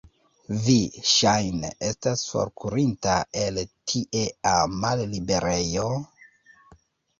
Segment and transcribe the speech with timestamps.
[0.67, 0.77] Vi,
[1.09, 3.61] ŝajne, estas forkurinta el
[3.93, 5.89] tiea malliberejo?